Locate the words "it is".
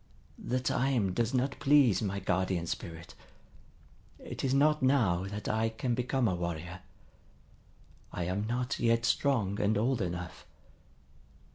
4.17-4.51